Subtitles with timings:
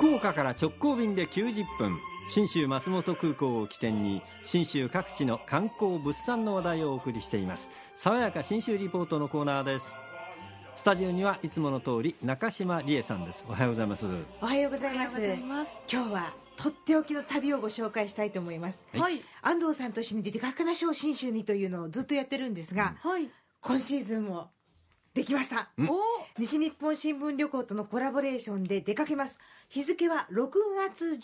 [0.00, 2.00] 福岡から直行便で90分。
[2.30, 7.68] 信州松本空港を起点に信州各地の観光物産の話題をお送りしています。
[7.96, 9.98] 爽やか信州リポートのコーナーです。
[10.74, 13.44] スタジオにはいつもの通り中島理恵さんです。
[13.46, 14.06] おはようございます。
[14.40, 15.20] おはようございます。
[15.92, 19.20] 今日はとっておきの旅をご紹介したいと思います、はい。
[19.42, 23.28] 安藤さんと一緒に出かけましょう信州にというのをずっとやってるんですが、はい。
[23.60, 24.50] 今シーズンも
[25.14, 25.70] できました。
[25.76, 25.98] お
[26.38, 29.40] 西日本新聞旅行とのコラボレーションで出かけます。
[29.68, 30.50] 日付は6
[30.88, 31.18] 月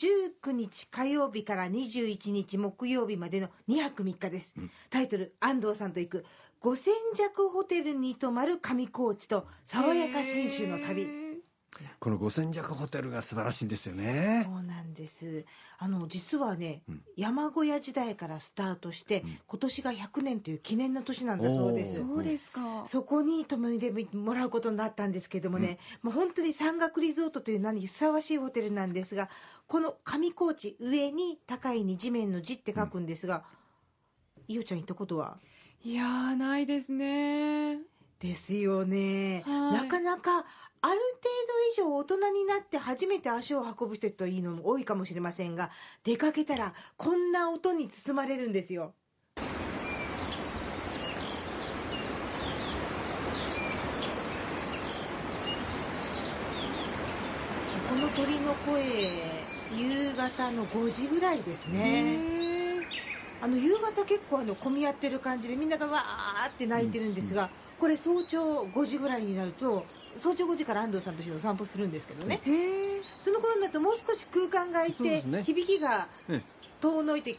[0.44, 4.56] 19日火曜日から21日木曜日までの2泊3日です、
[4.90, 6.24] タイトル安藤さんと行く
[6.60, 11.25] 五千弱ホテルに泊まる上高地と爽やか信州の旅
[11.98, 14.42] この五千弱ホテルが素晴らしいんですよね。
[14.44, 15.44] そうなんです。
[15.78, 16.82] あの実はね、
[17.16, 21.96] 山小屋時代からスタートして、今年が100年という記念の年なんだそうです。
[21.96, 22.82] そうですか。
[22.86, 29.28] そこに泊まりでもらうことになったんですけどもね、もう本当に山岳リゾートという名にふさわしいホテルなんですが
[29.66, 33.44] この上高地上に高いに地面の字って書くんですが、
[34.48, 35.38] いおちゃん行ったことは？
[35.82, 37.80] いやー、ないですね。
[38.18, 39.82] ですよね、はい。
[39.82, 40.46] なかなか
[40.86, 41.00] ある
[41.74, 45.72] 程度以上大人になって初めて足を運ぶ人といいのも多いかもしれませんが
[46.04, 48.94] 出かけたらこんな音に包まれるんですよ。
[57.88, 58.84] この鳥の声
[59.74, 62.86] 夕方の5時ぐらいですね、へ
[63.42, 69.84] あの夕方結構あの混み合ってる感じでみんながわーって泣いてるんですが、これ早朝5時ぐらいになると
[70.18, 72.40] 早朝5時から安藤さんと一緒にお散歩するんですけどね、
[73.20, 75.42] その頃になるともう少し空間が空いて、ね。
[75.42, 76.42] 響きがえ
[76.80, 77.36] 遠のいて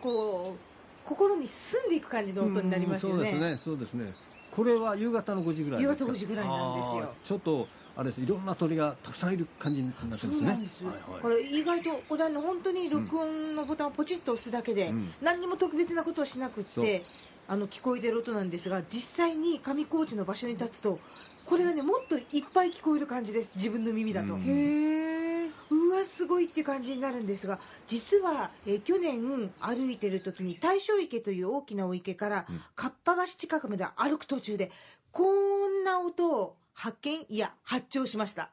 [0.00, 3.58] こう心に澄んでいく感じの音になりますよね,、うんそうですね。
[3.58, 4.14] そうですね。
[4.50, 7.14] これは夕方の5時ぐらい夕方5時ぐらいなんですよ。
[7.22, 8.20] ちょっとあれです。
[8.20, 10.26] いろんな鳥がたくさんいる感じになってるんです。
[10.26, 11.22] ねそうなんです、はいはい。
[11.22, 15.14] これ意外とこれあの本当に録音のボタンをポチッと押すだけで、うん。
[15.20, 17.04] 何にも特別なことをしなくって
[17.50, 21.00] あの聞こえてる音なんですが実際に上高地の場所に立つと
[21.44, 22.24] これがねもっといっ
[22.54, 23.50] ぱい聞こえる感じです。
[23.56, 27.58] 自分の耳だと、うわすごいっていう感じになるんですが
[27.88, 32.46] 実は、えー去年歩いてる時に大正池という大きなお池から、
[32.76, 34.70] かっぱ橋近くまで歩く途中で
[35.10, 35.24] こ
[35.66, 38.50] んな音を発見いや発聴しました。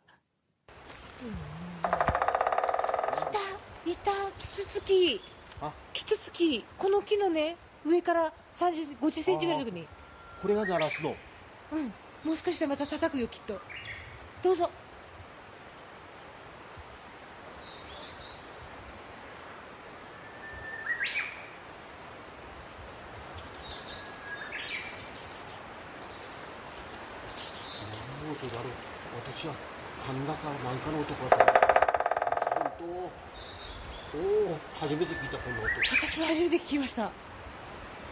[3.86, 5.22] いたいたキツツキ。
[5.62, 5.72] あ。
[5.94, 6.66] キツツキ。
[6.80, 9.88] この木のね上から30 50センチぐらいのとこに
[10.42, 11.16] これが鳴らすの
[11.72, 11.94] うん。
[12.24, 13.60] もう少ししたらまた叩くよきっと。
[14.42, 14.70] どうぞ。
[28.24, 28.72] 何の音だろう。
[29.36, 29.54] 私は
[30.06, 31.38] 神田かなんかの音かと。
[32.56, 32.86] 本当。
[34.18, 34.20] お
[34.54, 35.70] お初めて聞いたこの音。
[35.92, 37.27] 私も初めて聞きました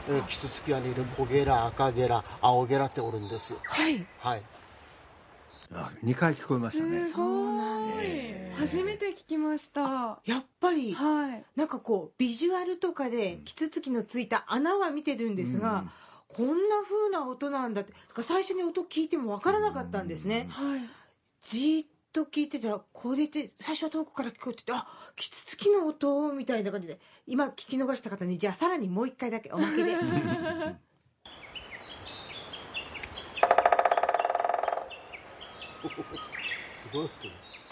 [0.07, 3.55] えーキツツキワにいるボゲラ赤ゲラ青ゲラっておるんです。
[3.63, 4.05] はい。
[4.19, 4.41] はい。
[5.73, 6.99] あ2回聞こえましたね。
[6.99, 7.97] すそうごなんい。
[7.97, 9.81] です初めて聞きました。
[9.81, 10.95] はやっぱりい。
[10.95, 15.85] なんかこうビジュアルとかでキツツキのついた穴は見てるんですが、
[16.27, 20.81] こんな風な音なんだってだから最初に音聞いてもわからなかったんですね、はい。
[21.49, 24.87] じーっと聞いてたらこれって最初は遠くから聞こえててあ
[25.17, 26.31] キツツキの音？
[26.31, 26.97] みたいな感じで。
[27.27, 29.91] 今聞き逃した方にじゃあさらにもう一回だけおまけで
[36.63, 37.09] すごい。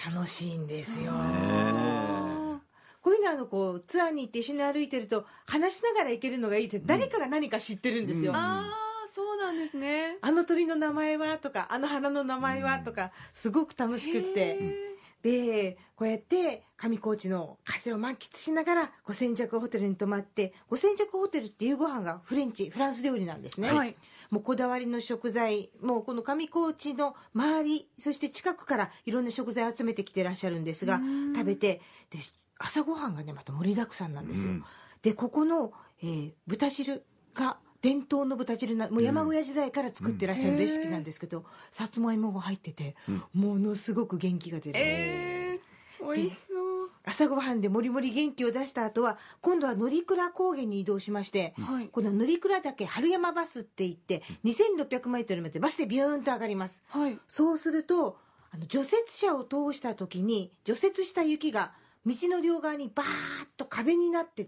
[0.05, 2.59] 音楽しいんですよ、あ
[3.01, 8.37] こういうのはあのこうツアーに行って一緒に歩いてると話しながら行けるのがいいって誰かが何か知ってるんですよ、うん。
[8.37, 8.82] あー、
[9.13, 10.17] そうなんですね。
[10.21, 14.39] あの鳥の名前はとかあの花の名前はとかすごく楽しくって。
[14.39, 23.95] へでこうやって上高地の風を満喫しながら五千弱ホテルに泊まって五千弱ホテルって夕ご飯がフレンチフランス料理なんですね、ーはい。
[24.31, 31.33] もうこだわりの食材もうこの上高地の周りそして近くからいろんな食材集めてきてらっしゃるんですがうん。
[31.33, 31.79] 食べて
[32.09, 32.19] で
[32.57, 34.63] 朝ごはんがねまた盛りだくさんなんですよ、うん。
[35.03, 35.71] でここの、
[36.01, 42.95] えー豚汁が伝統の豚汁なもう山小屋時代から作ってらっしゃるレシピなんですけど、さつまいもが入ってて、
[43.33, 46.89] ものすごく元気が出る、えー、美味しそう。
[47.05, 51.89] 朝ごはんでもりもり元気を出した後は今度は乗鞍高原に移動しまして、はい。
[51.89, 56.83] この乗鞍岳春山バスって言って2600メートルまでバスでビューンと上がります。
[56.87, 57.19] はい。
[57.27, 58.17] そうすると
[58.51, 61.73] あの除雪車を通した時に除雪した雪が
[62.05, 63.09] 道の両側にバーッ
[63.57, 64.47] と壁になって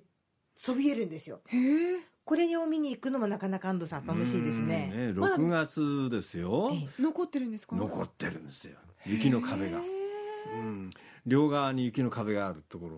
[0.56, 1.42] そびえるんですよ。
[1.48, 2.15] へえ。
[2.26, 6.72] これを見に行くのもなかなか安藤さん楽しいですうんねね6月ですよ。
[6.74, 7.76] ええ残ってるんですか？
[7.76, 8.78] 残ってるんですよ。
[9.06, 9.80] 雪の壁が。
[9.80, 10.92] へうん、
[11.26, 12.90] 両側に雪の壁があるとこ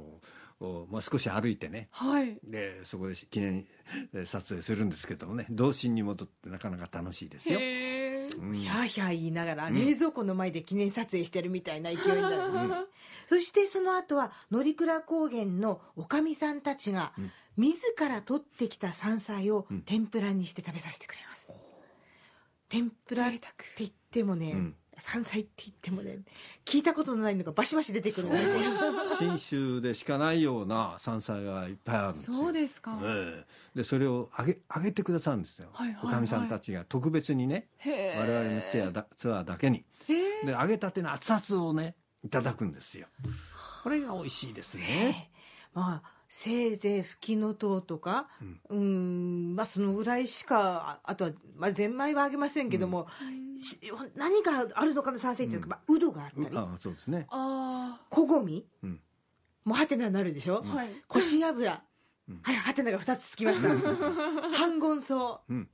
[0.59, 1.89] ろを、まあ、少し歩いてね。
[1.91, 2.38] はい。
[2.44, 3.65] でそこで記念
[4.13, 5.45] えー撮影するんですけどもね。
[5.50, 7.59] 童心に戻ってなかなか楽しいですよ。
[7.59, 12.68] ひゃーひゃー言いながら冷蔵庫の前で記念撮影してるみたいな勢いになるんですね、
[13.27, 17.31] そしてその後は乗鞍高原のおかみさんたちがうん。
[17.57, 19.81] 自ら取ってきた山菜をうん。
[19.81, 21.47] 天ぷらにして食べさせてくれます、
[22.69, 23.39] 天ぷらって
[23.79, 24.75] 言ってもね、うん。
[25.00, 26.19] 山菜って言ってもね
[26.65, 28.63] 聞いたことのないのがバシバシ出てくるんですよ。
[29.18, 32.38] 信州でしかないような山菜がいっぱいあるんですよ。
[32.38, 33.00] そうですか。
[33.01, 33.45] ええ。
[33.75, 36.06] でそれをあげあげてくださるんですよ、はいはいはい。
[36.06, 36.85] おかみさんたちが。
[36.85, 37.69] 特別にね。
[37.83, 39.83] 我々のツアーだツアーだけに。
[40.07, 43.08] で揚げたての熱々をねいただくんですよ。
[43.84, 45.31] これが美味しいですね。
[45.74, 48.28] まあせいぜいふきのとうとか
[48.69, 49.56] うん。
[49.56, 53.08] まあそのぐらいしかああとは、まあ、ゼンマイはあげませんけども、
[53.62, 53.80] し
[54.16, 56.58] 何があるのかな山菜っていうか、まあ、うどがあったり。
[56.58, 57.28] ああそうですね。
[57.30, 59.00] あこごみうん。
[59.64, 60.75] もうハテナになるでしょ、あ。
[60.75, 60.90] はい。
[61.08, 61.81] こし油、
[62.30, 62.40] うん。
[62.42, 63.69] はいハテナが2つつきました。
[64.58, 65.69] 半言草うん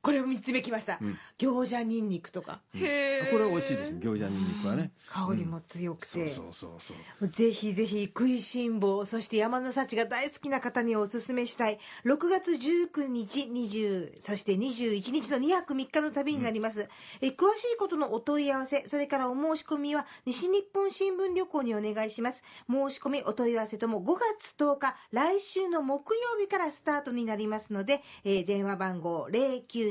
[0.00, 1.18] これを3つ目きました、うん。
[1.38, 2.60] 餃子にんにくとか。
[2.74, 3.30] へえ。
[3.32, 4.92] これは美味しいです餃子にんにくはね。
[5.08, 7.26] 香りも強くて、そうそうそうそう。
[7.26, 11.78] ぜひぜひ食いしん坊そして山の幸が大好きな方におすすめしたい。
[12.04, 16.88] 6月19日20そして21日の2泊3日の旅になります、
[17.20, 22.42] え詳しいことのお問い合わせそれからお申し込みは西日本新聞旅行にお願いします。
[22.70, 29.87] 申し込みお問い合わせとも5月10日来週の木曜日からスタートになりますので、えー電話番号092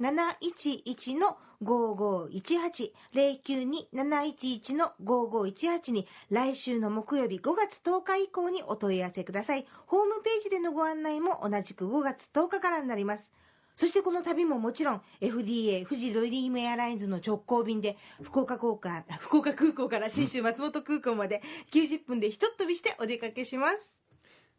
[0.00, 9.66] 711の5518 092-711の5518に来週の木曜日5月10日以降にお問い合わせください。
[9.86, 13.32] ホームページでのご案内も同じく5月10日からになります。
[13.76, 21.42] そしてこの旅ももちろん FDA 富士ドリームエアラインズの直行便で福岡空港福岡空港から信州松本空港まで
[21.72, 23.96] 90分でひとっ飛びしてお出かけします。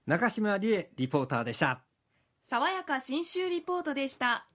[0.05, 1.83] 中島理恵リポーターでした。
[2.45, 4.47] 爽やか新州リポートでした。